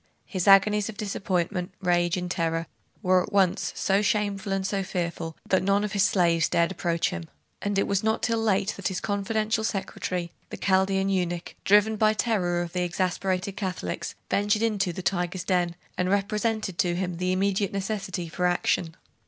[0.25, 2.65] His agonies of disappointment, rage, and terror
[3.03, 7.11] were at once so shameful and so fearful, that none of his slaves dare approach
[7.11, 7.25] him;
[7.61, 12.13] and it was not till late that his confidential secretary, the Chaldean eunuch, driven by
[12.13, 17.31] terror of the exasperated Catholics, ventured into the tiger's den, and represented to him the
[17.31, 18.95] immediate necessity for action.